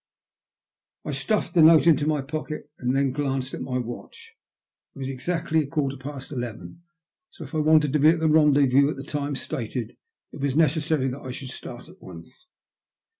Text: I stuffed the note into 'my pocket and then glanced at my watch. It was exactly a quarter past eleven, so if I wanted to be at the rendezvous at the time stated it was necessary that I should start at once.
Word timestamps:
I 1.05 1.11
stuffed 1.11 1.53
the 1.53 1.61
note 1.61 1.85
into 1.85 2.07
'my 2.07 2.21
pocket 2.21 2.71
and 2.79 2.95
then 2.95 3.11
glanced 3.11 3.53
at 3.53 3.61
my 3.61 3.77
watch. 3.77 4.33
It 4.95 4.97
was 4.97 5.09
exactly 5.09 5.59
a 5.59 5.67
quarter 5.67 5.95
past 5.95 6.31
eleven, 6.31 6.81
so 7.29 7.43
if 7.43 7.53
I 7.53 7.59
wanted 7.59 7.93
to 7.93 7.99
be 7.99 8.09
at 8.09 8.19
the 8.19 8.27
rendezvous 8.27 8.89
at 8.89 8.95
the 8.97 9.03
time 9.03 9.35
stated 9.35 9.95
it 10.31 10.41
was 10.41 10.55
necessary 10.55 11.07
that 11.09 11.21
I 11.21 11.29
should 11.29 11.51
start 11.51 11.87
at 11.87 12.01
once. 12.01 12.47